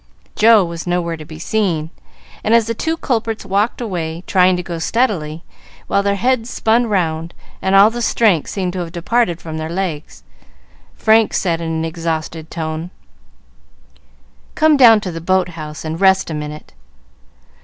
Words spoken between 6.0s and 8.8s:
their heads spun round, and all the strength seemed to